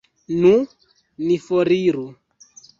Nu, 0.37 0.53
ni 1.27 1.37
foriru! 1.45 2.11